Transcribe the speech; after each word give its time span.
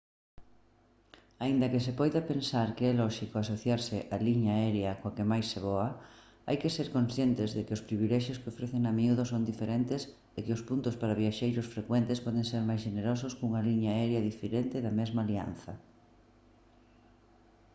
aínda 1.43 1.69
que 1.73 1.83
se 1.85 1.93
poida 1.99 2.27
pensar 2.31 2.67
que 2.77 2.83
é 2.91 2.93
lóxico 3.01 3.35
asociarse 3.37 3.97
á 4.15 4.17
liña 4.27 4.51
aérea 4.55 4.97
coa 5.01 5.15
que 5.17 5.25
máis 5.31 5.45
se 5.51 5.59
voa 5.67 5.89
hai 6.47 6.57
que 6.61 6.73
ser 6.75 6.87
conscientes 6.97 7.49
de 7.57 7.61
que 7.65 7.75
os 7.77 7.85
privilexios 7.87 8.39
que 8.41 8.51
ofrecen 8.53 8.83
a 8.85 8.93
miúdo 8.99 9.23
son 9.31 9.47
diferentes 9.51 10.01
e 10.37 10.39
que 10.45 10.55
os 10.57 10.65
puntos 10.69 10.95
para 11.01 11.19
viaxeiros 11.23 11.71
frecuentes 11.75 12.23
poden 12.25 12.45
ser 12.51 12.61
máis 12.69 12.81
xenerosos 12.85 13.35
cunha 13.39 13.65
liña 13.67 13.91
aérea 13.93 14.27
diferente 14.31 14.77
da 14.85 14.97
mesma 14.99 15.19
alianza 15.23 15.73